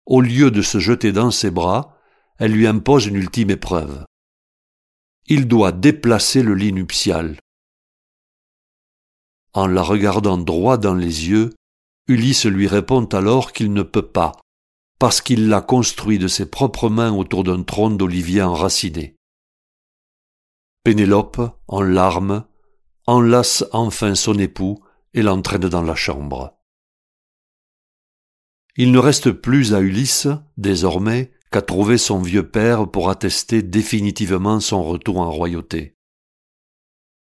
au 0.05 0.21
lieu 0.21 0.51
de 0.51 0.61
se 0.61 0.77
jeter 0.77 1.11
dans 1.11 1.31
ses 1.31 1.49
bras, 1.49 1.97
elle 2.37 2.51
lui 2.51 2.67
impose 2.67 3.07
une 3.07 3.15
ultime 3.15 3.49
épreuve 3.49 4.05
il 5.27 5.47
doit 5.47 5.71
déplacer 5.71 6.41
le 6.41 6.55
lit 6.55 6.71
nuptial. 6.71 7.37
En 9.53 9.67
la 9.67 9.81
regardant 9.81 10.37
droit 10.37 10.77
dans 10.77 10.95
les 10.95 11.27
yeux, 11.27 11.53
Ulysse 12.07 12.45
lui 12.45 12.67
répond 12.67 13.05
alors 13.05 13.51
qu'il 13.51 13.73
ne 13.73 13.83
peut 13.83 14.07
pas, 14.07 14.31
parce 14.99 15.19
qu'il 15.19 15.49
l'a 15.49 15.61
construit 15.61 16.19
de 16.19 16.27
ses 16.27 16.49
propres 16.49 16.89
mains 16.89 17.13
autour 17.13 17.43
d'un 17.43 17.63
tronc 17.63 17.91
d'olivier 17.91 18.41
enraciné. 18.41 19.15
Pénélope, 20.83 21.41
en 21.67 21.81
larmes, 21.81 22.45
enlace 23.05 23.65
enfin 23.73 24.15
son 24.15 24.39
époux 24.39 24.81
et 25.13 25.21
l'entraîne 25.21 25.67
dans 25.67 25.81
la 25.81 25.95
chambre. 25.95 26.57
Il 28.77 28.91
ne 28.91 28.99
reste 28.99 29.31
plus 29.31 29.73
à 29.73 29.81
Ulysse, 29.81 30.27
désormais, 30.55 31.33
qu'à 31.51 31.61
trouver 31.61 31.97
son 31.97 32.21
vieux 32.21 32.49
père 32.49 32.89
pour 32.89 33.09
attester 33.09 33.61
définitivement 33.61 34.59
son 34.59 34.83
retour 34.83 35.19
en 35.19 35.31
royauté. 35.31 35.95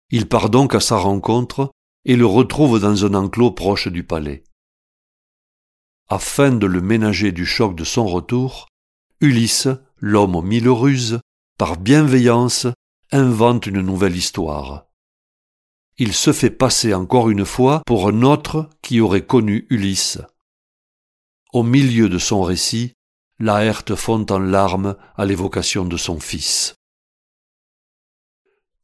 Il 0.10 0.28
part 0.28 0.50
donc 0.50 0.76
à 0.76 0.80
sa 0.80 0.98
rencontre 0.98 1.72
et 2.06 2.16
le 2.16 2.26
retrouve 2.26 2.80
dans 2.80 3.06
un 3.06 3.14
enclos 3.14 3.52
proche 3.52 3.88
du 3.88 4.04
palais. 4.04 4.44
Afin 6.10 6.52
de 6.52 6.68
le 6.68 6.82
ménager 6.82 7.32
du 7.32 7.46
choc 7.46 7.76
de 7.76 7.84
son 7.84 8.06
retour, 8.06 8.68
Ulysse, 9.22 9.70
l'homme 9.98 10.36
aux 10.36 10.42
mille 10.42 10.70
ruses, 10.70 11.20
par 11.58 11.78
bienveillance, 11.78 12.68
invente 13.12 13.68
une 13.68 13.82
nouvelle 13.82 14.16
histoire. 14.16 14.86
Il 15.98 16.14
se 16.14 16.34
fait 16.34 16.50
passer 16.50 16.94
encore 16.94 17.30
une 17.30 17.46
fois 17.46 17.82
pour 17.86 18.08
un 18.08 18.24
autre 18.24 18.70
qui 18.82 19.00
aurait 19.00 19.26
connu 19.26 19.66
Ulysse. 19.70 20.20
Au 21.54 21.64
milieu 21.64 22.10
de 22.10 22.18
son 22.18 22.42
récit, 22.42 22.94
Laerte 23.44 23.96
fond 23.96 24.26
en 24.30 24.40
larmes 24.40 24.96
à 25.18 25.26
l'évocation 25.26 25.84
de 25.84 25.98
son 25.98 26.18
fils. 26.18 26.76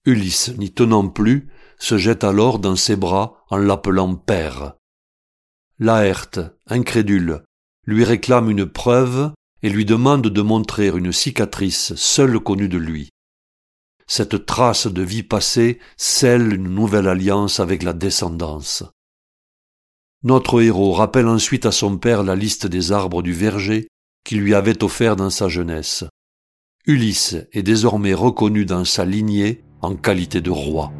Ulysse, 0.03 0.49
n'y 0.57 0.73
tenant 0.73 1.07
plus, 1.07 1.47
se 1.77 1.97
jette 1.97 2.25
alors 2.25 2.59
dans 2.59 2.75
ses 2.75 2.97
bras 2.97 3.45
en 3.49 3.55
l'appelant 3.55 4.15
père. 4.15 4.73
Laerte, 5.79 6.41
incrédule, 6.67 7.45
lui 7.85 8.03
réclame 8.03 8.49
une 8.49 8.65
preuve 8.65 9.31
et 9.61 9.69
lui 9.69 9.85
demande 9.85 10.27
de 10.27 10.41
montrer 10.41 10.87
une 10.87 11.13
cicatrice 11.13 11.95
seule 11.95 12.37
connue 12.41 12.67
de 12.67 12.77
lui. 12.77 13.11
Cette 14.07 14.45
trace 14.45 14.87
de 14.87 15.01
vie 15.01 15.23
passée 15.23 15.79
scelle 15.95 16.53
une 16.53 16.67
nouvelle 16.67 17.07
alliance 17.07 17.61
avec 17.61 17.81
la 17.81 17.93
descendance. 17.93 18.83
Notre 20.23 20.61
héros 20.61 20.91
rappelle 20.91 21.29
ensuite 21.29 21.65
à 21.65 21.71
son 21.71 21.97
père 21.97 22.23
la 22.23 22.35
liste 22.35 22.67
des 22.67 22.91
arbres 22.91 23.21
du 23.21 23.31
verger 23.31 23.87
qu'il 24.23 24.41
lui 24.41 24.53
avait 24.53 24.83
offert 24.83 25.15
dans 25.15 25.29
sa 25.29 25.47
jeunesse. 25.47 26.03
Ulysse 26.85 27.35
est 27.51 27.63
désormais 27.63 28.13
reconnu 28.13 28.65
dans 28.65 28.85
sa 28.85 29.05
lignée 29.05 29.63
en 29.81 29.95
qualité 29.95 30.41
de 30.41 30.51
roi. 30.51 30.91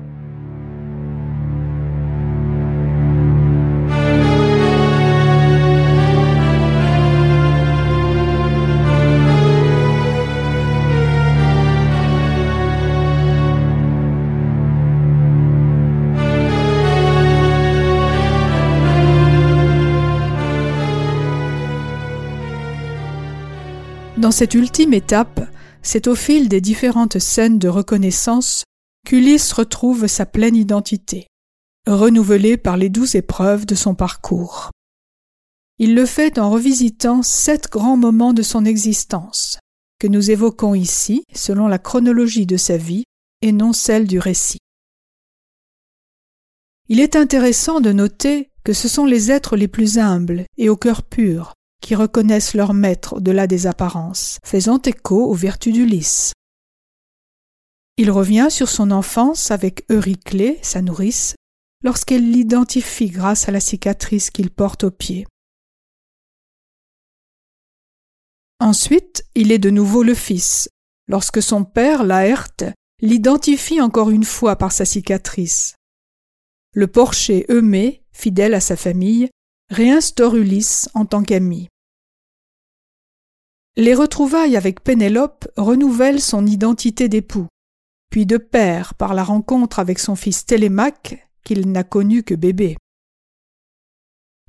Dans 24.30 24.34
cette 24.34 24.54
ultime 24.54 24.94
étape, 24.94 25.42
c'est 25.82 26.06
au 26.06 26.14
fil 26.14 26.50
des 26.50 26.62
différentes 26.62 27.18
scènes 27.18 27.58
de 27.58 27.68
reconnaissance 27.68 28.64
qu'Ulysse 29.04 29.52
retrouve 29.54 30.06
sa 30.06 30.28
pleine 30.28 30.56
identité, 30.56 31.26
renouvelée 31.88 32.56
par 32.56 32.78
les 32.78 32.90
douze 32.90 33.16
épreuves 33.16 33.66
de 33.66 33.74
son 33.74 33.96
parcours. 33.96 34.70
Il 35.80 35.96
le 35.96 36.06
fait 36.06 36.38
en 36.38 36.52
revisitant 36.52 37.24
sept 37.24 37.72
grands 37.72 37.98
moments 37.98 38.34
de 38.34 38.44
son 38.44 38.66
existence, 38.66 39.58
que 40.00 40.06
nous 40.06 40.30
évoquons 40.30 40.76
ici 40.76 41.24
selon 41.34 41.68
la 41.68 41.80
chronologie 41.80 42.46
de 42.46 42.58
sa 42.58 42.78
vie 42.78 43.06
et 43.42 43.52
non 43.52 43.74
celle 43.74 44.06
du 44.06 44.20
récit. 44.20 44.60
Il 46.88 47.00
est 47.00 47.16
intéressant 47.16 47.82
de 47.82 47.92
noter 47.92 48.52
que 48.64 48.74
ce 48.74 48.88
sont 48.88 49.06
les 49.06 49.32
êtres 49.32 49.58
les 49.58 49.68
plus 49.68 49.98
humbles 49.98 50.46
et 50.60 50.70
au 50.70 50.78
cœur 50.78 51.02
pur 51.02 51.56
qui 51.82 51.96
reconnaissent 51.96 52.54
leur 52.54 52.74
maître 52.74 53.14
au-delà 53.14 53.48
des 53.48 53.68
apparences, 53.68 54.40
faisant 54.44 54.82
écho 54.82 55.26
aux 55.26 55.34
vertus 55.34 55.74
d'Ulysse. 55.74 56.34
Il 57.98 58.12
revient 58.12 58.48
sur 58.50 58.70
son 58.70 58.92
enfance 58.92 59.52
avec 59.52 59.84
Euryclée, 59.92 60.60
sa 60.62 60.82
nourrice, 60.82 61.36
lorsqu'elle 61.84 62.32
l'identifie 62.32 63.10
grâce 63.10 63.50
à 63.50 63.52
la 63.52 63.60
cicatrice 63.60 64.30
qu'il 64.30 64.52
porte 64.52 64.84
au 64.84 64.92
pied. 64.92 65.26
Ensuite, 68.60 69.26
il 69.36 69.52
est 69.52 69.60
de 69.60 69.70
nouveau 69.70 70.04
le 70.04 70.14
fils, 70.14 70.70
lorsque 71.08 71.42
son 71.42 71.64
père, 71.64 72.04
Laerte, 72.04 72.66
l'identifie 73.02 73.82
encore 73.82 74.10
une 74.10 74.26
fois 74.26 74.58
par 74.58 74.72
sa 74.72 74.86
cicatrice. 74.86 75.76
Le 76.74 76.88
porcher 76.88 77.46
Eumée, 77.50 78.04
fidèle 78.12 78.54
à 78.54 78.60
sa 78.60 78.76
famille, 78.76 79.30
réinstaure 79.70 80.36
Ulysse 80.36 80.90
en 80.94 81.06
tant 81.06 81.24
qu'ami. 81.24 81.68
Les 83.76 83.94
retrouvailles 83.94 84.58
avec 84.58 84.84
Pénélope 84.84 85.48
renouvellent 85.56 86.22
son 86.22 86.46
identité 86.46 87.08
d'époux, 87.08 87.48
puis 88.10 88.26
de 88.26 88.38
père 88.38 88.96
par 88.96 89.14
la 89.14 89.24
rencontre 89.24 89.80
avec 89.80 90.00
son 90.00 90.16
fils 90.16 90.46
Télémaque, 90.46 91.30
qu'il 91.44 91.72
n'a 91.72 91.84
connu 91.84 92.24
que 92.24 92.34
bébé. 92.34 92.78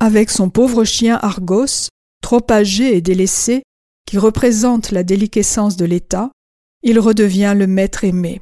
Avec 0.00 0.30
son 0.30 0.48
pauvre 0.48 0.85
chien 0.85 1.18
Argos, 1.20 1.88
trop 2.22 2.44
âgé 2.50 2.96
et 2.96 3.02
délaissé, 3.02 3.62
qui 4.06 4.18
représente 4.18 4.90
la 4.90 5.02
déliquescence 5.02 5.76
de 5.76 5.85
l'État, 5.85 6.30
il 6.83 6.98
redevient 6.98 7.54
le 7.56 7.66
maître 7.66 8.04
aimé. 8.04 8.40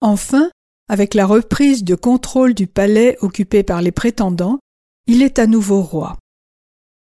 Enfin, 0.00 0.50
avec 0.88 1.14
la 1.14 1.24
reprise 1.24 1.84
de 1.84 1.94
contrôle 1.94 2.52
du 2.52 2.66
palais 2.66 3.16
occupé 3.20 3.62
par 3.62 3.80
les 3.80 3.92
prétendants, 3.92 4.58
il 5.06 5.22
est 5.22 5.38
à 5.38 5.46
nouveau 5.46 5.82
roi. 5.82 6.16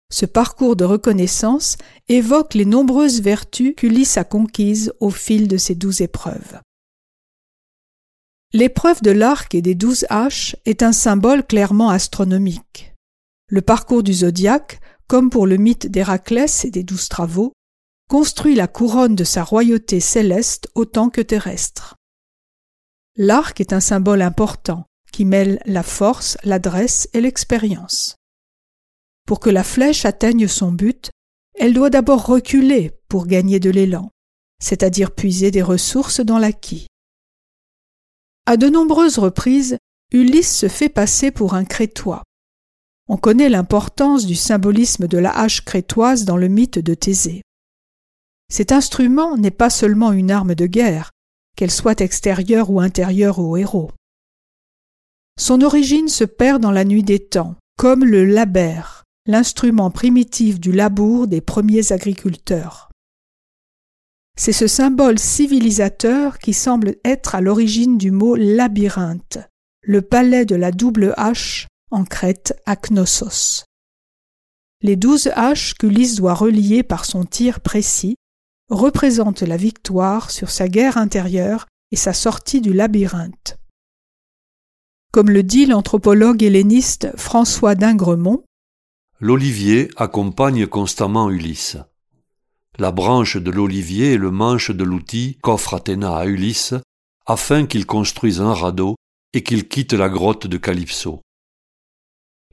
Ce 0.10 0.26
parcours 0.26 0.76
de 0.76 0.86
reconnaissance 0.86 1.78
évoque 2.08 2.54
les 2.54 2.66
nombreuses 2.66 3.22
vertus 3.22 3.74
qu'Ulysse 3.76 4.18
a 4.18 4.24
conquises 4.24 4.94
au 5.00 5.10
fil 5.10 5.48
de 5.48 5.58
ses 5.58 5.76
douze 5.76 6.02
épreuves. 6.02 6.62
L'épreuve 8.54 9.02
de 9.02 9.12
l'arc 9.12 9.54
et 9.56 9.62
des 9.62 9.76
douze 9.76 10.06
haches 10.10 10.56
est 10.66 10.82
un 10.82 10.94
symbole 10.94 11.46
clairement 11.46 11.90
astronomique. 11.90 12.94
Le 13.50 13.62
parcours 13.62 14.04
du 14.04 14.14
zodiaque, 14.14 14.80
comme 15.08 15.30
pour 15.30 15.48
le 15.48 15.58
mythe 15.58 15.88
d'Héraclès 15.88 16.64
et 16.64 16.72
des 16.72 16.84
douze 16.84 17.10
travaux, 17.10 17.52
construit 18.10 18.56
la 18.56 18.68
couronne 18.68 19.16
de 19.16 19.26
sa 19.26 19.44
royauté 19.44 20.00
céleste 20.00 20.70
autant 20.76 21.10
que 21.10 21.22
terrestre. 21.22 21.96
L'arc 23.18 23.60
est 23.60 23.74
un 23.74 23.82
symbole 23.82 24.22
important, 24.22 24.86
qui 25.12 25.26
mêle 25.26 25.60
la 25.66 25.84
force, 25.84 26.38
l'adresse 26.44 27.10
et 27.14 27.22
l'expérience. 27.22 28.16
Pour 29.26 29.40
que 29.40 29.50
la 29.50 29.64
flèche 29.64 30.06
atteigne 30.06 30.48
son 30.48 30.72
but, 30.72 31.12
elle 31.56 31.74
doit 31.74 31.90
d'abord 31.90 32.26
reculer 32.26 32.92
pour 33.10 33.28
gagner 33.28 33.60
de 33.60 33.70
l'élan, 33.70 34.12
c'est-à-dire 34.62 35.12
puiser 35.12 35.52
des 35.52 35.62
ressources 35.62 36.22
dans 36.22 36.38
l'acquis. 36.38 36.88
À 38.46 38.58
de 38.58 38.70
nombreuses 38.70 39.18
reprises, 39.18 39.78
Ulysse 40.12 40.56
se 40.56 40.70
fait 40.70 40.90
passer 40.90 41.32
pour 41.32 41.54
un 41.54 41.66
crétois. 41.66 42.24
On 43.10 43.18
connaît 43.18 43.50
l'importance 43.50 44.26
du 44.26 44.36
symbolisme 44.36 45.08
de 45.08 45.18
la 45.18 45.38
hache 45.38 45.66
crétoise 45.66 46.26
dans 46.26 46.38
le 46.38 46.48
mythe 46.48 46.80
de 46.80 46.94
Thésée. 46.94 47.42
Cet 48.50 48.72
instrument 48.72 49.36
n'est 49.38 49.52
pas 49.52 49.70
seulement 49.70 50.14
une 50.14 50.32
arme 50.32 50.56
de 50.56 50.66
guerre, 50.66 51.12
qu'elle 51.58 51.72
soit 51.72 52.00
extérieure 52.02 52.70
ou 52.70 52.80
intérieure 52.80 53.40
au 53.40 53.58
héros. 53.58 53.92
Son 55.40 55.62
origine 55.62 56.08
se 56.08 56.24
perd 56.24 56.62
dans 56.62 56.72
la 56.72 56.84
nuit 56.84 57.04
des 57.04 57.20
temps, 57.20 57.56
comme 57.78 58.04
le 58.04 58.26
labère, 58.26 59.04
l'instrument 59.28 59.92
primitif 59.92 60.60
du 60.60 60.72
labour 60.72 61.28
des 61.28 61.42
premiers 61.42 61.92
agriculteurs. 61.92 62.90
C'est 64.36 64.54
ce 64.54 64.68
symbole 64.68 65.20
civilisateur 65.20 66.40
qui 66.40 66.54
semble 66.54 66.96
être 67.04 67.36
à 67.36 67.42
l'origine 67.42 67.98
du 67.98 68.12
mot 68.12 68.36
labyrinthe, 68.36 69.40
le 69.84 70.02
palais 70.02 70.46
de 70.46 70.56
la 70.56 70.72
double 70.72 71.14
hache 71.18 71.68
en 71.92 72.04
Crète 72.04 72.60
à 72.66 72.76
Knossos. 72.76 73.64
Les 74.82 74.96
douze 74.96 75.32
haches 75.36 75.74
qu'Ulysse 75.76 76.16
doit 76.16 76.36
relier 76.36 76.84
par 76.84 77.06
son 77.06 77.26
tir 77.26 77.62
précis 77.62 78.16
représentent 78.70 79.42
la 79.44 79.58
victoire 79.58 80.30
sur 80.30 80.50
sa 80.50 80.68
guerre 80.68 80.98
intérieure 80.98 81.66
et 81.92 81.96
sa 81.96 82.14
sortie 82.14 82.62
du 82.62 82.74
labyrinthe. 82.74 83.58
Comme 85.12 85.30
le 85.30 85.44
dit 85.44 85.66
l'anthropologue 85.66 86.44
helléniste 86.44 87.10
François 87.16 87.76
d'Ingremont, 87.76 88.44
L'olivier 89.20 89.90
accompagne 89.96 90.68
constamment 90.68 91.32
Ulysse. 91.32 91.78
La 92.78 92.92
branche 92.92 93.38
de 93.38 93.50
l'olivier 93.50 94.14
est 94.14 94.18
le 94.18 94.30
manche 94.30 94.70
de 94.70 94.84
l'outil 94.84 95.40
qu'offre 95.42 95.74
Athéna 95.74 96.16
à 96.16 96.28
Ulysse 96.28 96.76
afin 97.26 97.66
qu'il 97.66 97.88
construise 97.88 98.42
un 98.42 98.54
radeau 98.54 98.96
et 99.34 99.42
qu'il 99.42 99.68
quitte 99.68 99.94
la 99.94 100.10
grotte 100.10 100.46
de 100.46 100.58
Calypso. 100.58 101.22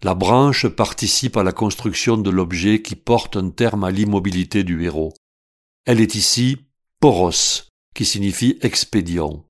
La 0.03 0.15
branche 0.15 0.67
participe 0.67 1.37
à 1.37 1.43
la 1.43 1.53
construction 1.53 2.17
de 2.17 2.31
l'objet 2.31 2.81
qui 2.81 2.97
porte 2.97 3.37
un 3.37 3.51
terme 3.51 3.85
à 3.85 3.91
l'immobilité 3.91 4.65
du 4.65 4.85
héros. 4.85 5.13
Elle 5.85 6.01
est 6.01 6.15
ici 6.15 6.57
poros, 6.99 7.69
qui 7.95 8.07
signifie 8.07 8.59
expédient. 8.63 9.45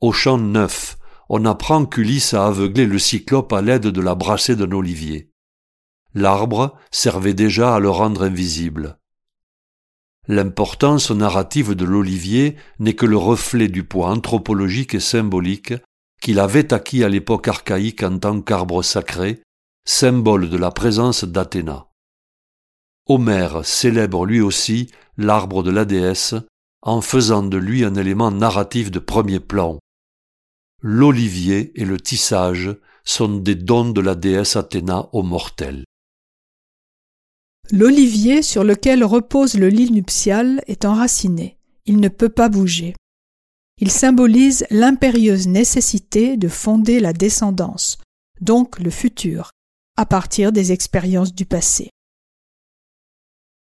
Au 0.00 0.10
champ 0.10 0.38
neuf, 0.38 0.98
on 1.34 1.46
apprend 1.46 1.86
qu'Ulysse 1.86 2.34
a 2.34 2.46
aveuglé 2.46 2.84
le 2.84 2.98
cyclope 2.98 3.54
à 3.54 3.62
l'aide 3.62 3.86
de 3.86 4.00
la 4.02 4.14
brassée 4.14 4.54
d'un 4.54 4.70
olivier. 4.70 5.30
L'arbre 6.12 6.76
servait 6.90 7.32
déjà 7.32 7.74
à 7.74 7.80
le 7.80 7.88
rendre 7.88 8.24
invisible. 8.24 8.98
L'importance 10.28 11.10
narrative 11.10 11.74
de 11.74 11.86
l'olivier 11.86 12.56
n'est 12.80 12.92
que 12.92 13.06
le 13.06 13.16
reflet 13.16 13.68
du 13.68 13.82
poids 13.82 14.10
anthropologique 14.10 14.94
et 14.94 15.00
symbolique 15.00 15.72
qu'il 16.20 16.38
avait 16.38 16.74
acquis 16.74 17.02
à 17.02 17.08
l'époque 17.08 17.48
archaïque 17.48 18.02
en 18.02 18.18
tant 18.18 18.42
qu'arbre 18.42 18.82
sacré, 18.82 19.40
symbole 19.86 20.50
de 20.50 20.58
la 20.58 20.70
présence 20.70 21.24
d'Athéna. 21.24 21.86
Homère 23.08 23.64
célèbre 23.64 24.26
lui 24.26 24.42
aussi 24.42 24.90
l'arbre 25.16 25.62
de 25.62 25.70
la 25.70 25.86
déesse 25.86 26.34
en 26.82 27.00
faisant 27.00 27.42
de 27.42 27.56
lui 27.56 27.86
un 27.86 27.94
élément 27.94 28.30
narratif 28.30 28.90
de 28.90 28.98
premier 28.98 29.40
plan. 29.40 29.78
L'olivier 30.84 31.70
et 31.80 31.84
le 31.84 32.00
tissage 32.00 32.76
sont 33.04 33.38
des 33.38 33.54
dons 33.54 33.90
de 33.90 34.00
la 34.00 34.16
déesse 34.16 34.56
Athéna 34.56 35.08
aux 35.12 35.22
mortels. 35.22 35.84
L'olivier 37.70 38.42
sur 38.42 38.64
lequel 38.64 39.04
repose 39.04 39.54
le 39.54 39.68
lit 39.68 39.92
nuptial 39.92 40.60
est 40.66 40.84
enraciné. 40.84 41.56
Il 41.86 42.00
ne 42.00 42.08
peut 42.08 42.28
pas 42.28 42.48
bouger. 42.48 42.96
Il 43.80 43.92
symbolise 43.92 44.66
l'impérieuse 44.70 45.46
nécessité 45.46 46.36
de 46.36 46.48
fonder 46.48 46.98
la 46.98 47.12
descendance, 47.12 47.98
donc 48.40 48.80
le 48.80 48.90
futur, 48.90 49.50
à 49.96 50.04
partir 50.04 50.50
des 50.50 50.72
expériences 50.72 51.32
du 51.32 51.46
passé. 51.46 51.90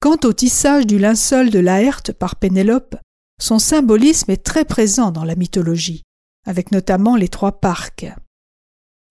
Quant 0.00 0.18
au 0.24 0.32
tissage 0.32 0.86
du 0.86 0.98
linceul 0.98 1.50
de 1.50 1.58
Laerte 1.58 2.12
par 2.12 2.36
Pénélope, 2.36 2.96
son 3.38 3.58
symbolisme 3.58 4.30
est 4.30 4.42
très 4.42 4.64
présent 4.64 5.12
dans 5.12 5.24
la 5.24 5.36
mythologie, 5.36 6.02
avec 6.46 6.72
notamment 6.72 7.16
les 7.16 7.28
trois 7.28 7.60
parcs. 7.60 8.06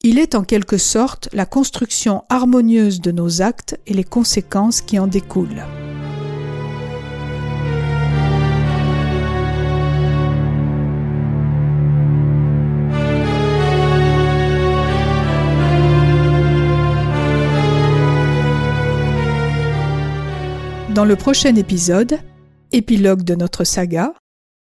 Il 0.03 0.17
est 0.17 0.33
en 0.33 0.43
quelque 0.43 0.77
sorte 0.77 1.29
la 1.31 1.45
construction 1.45 2.23
harmonieuse 2.29 3.01
de 3.01 3.11
nos 3.11 3.41
actes 3.41 3.79
et 3.85 3.93
les 3.93 4.03
conséquences 4.03 4.81
qui 4.81 4.97
en 4.97 5.07
découlent. 5.07 5.63
Dans 20.89 21.05
le 21.05 21.15
prochain 21.15 21.55
épisode, 21.55 22.19
épilogue 22.73 23.23
de 23.23 23.35
notre 23.35 23.63
saga, 23.63 24.13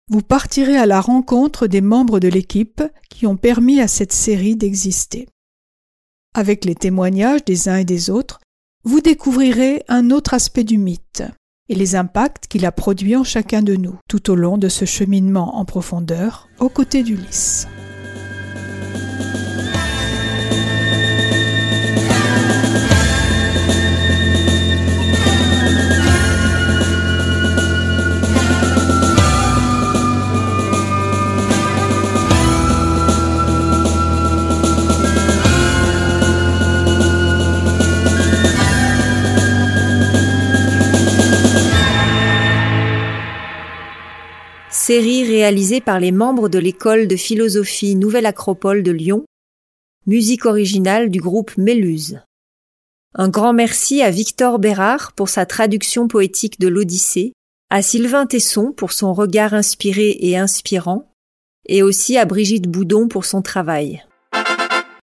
vous 0.10 0.22
partirez 0.22 0.78
à 0.78 0.86
la 0.86 1.02
rencontre 1.02 1.68
des 1.68 1.82
membres 1.82 2.20
de 2.20 2.28
l'équipe 2.28 2.82
qui 3.10 3.28
ont 3.28 3.36
permis 3.36 3.82
à 3.82 3.88
cette 3.88 4.14
série 4.14 4.56
d'exister. 4.56 5.28
Avec 6.34 6.66
les 6.66 6.76
témoignages 6.76 7.44
des 7.44 7.68
uns 7.68 7.78
et 7.78 7.86
des 7.86 8.10
autres, 8.10 8.40
vous 8.84 9.02
découvrirez 9.02 9.84
un 9.90 10.12
autre 10.12 10.34
aspect 10.34 10.64
du 10.64 10.78
mythe 10.78 11.24
et 11.68 11.76
les 11.76 11.96
impacts 11.96 12.48
qu'il 12.48 12.66
a 12.66 12.72
produits 12.72 13.18
en 13.18 13.26
chacun 13.26 13.62
de 13.62 13.76
nous 13.76 13.98
tout 14.08 14.32
au 14.32 14.36
long 14.36 14.58
de 14.58 14.70
ce 14.70 14.86
cheminement 14.86 15.58
en 15.58 15.66
profondeur 15.66 16.48
aux 16.60 16.70
côtés 16.70 17.04
d'Ulysse. 17.04 17.68
Série 44.88 45.26
réalisée 45.26 45.82
par 45.82 46.00
les 46.00 46.14
membres 46.14 46.48
de 46.48 46.60
l'école 46.60 47.10
de 47.10 47.18
philosophie 47.18 47.98
Nouvelle 47.98 48.26
Acropole 48.26 48.84
de 48.84 48.92
Lyon, 48.92 49.26
musique 50.06 50.46
originale 50.46 51.10
du 51.10 51.20
groupe 51.20 51.58
Méluse. 51.58 52.22
Un 53.14 53.28
grand 53.28 53.52
merci 53.52 54.02
à 54.02 54.12
Victor 54.12 54.60
Bérard 54.60 55.12
pour 55.12 55.28
sa 55.28 55.46
traduction 55.46 56.08
poétique 56.08 56.58
de 56.62 56.70
l'Odyssée, 56.70 57.34
à 57.70 57.82
Sylvain 57.82 58.26
Tesson 58.28 58.72
pour 58.72 58.94
son 58.94 59.14
regard 59.14 59.54
inspiré 59.54 60.16
et 60.22 60.38
inspirant, 60.38 61.12
et 61.68 61.84
aussi 61.84 62.18
à 62.18 62.24
Brigitte 62.24 62.70
Boudon 62.70 63.10
pour 63.10 63.26
son 63.26 63.42
travail. 63.42 64.06